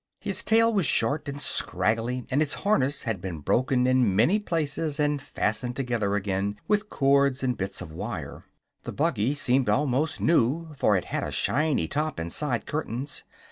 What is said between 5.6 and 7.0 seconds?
together again with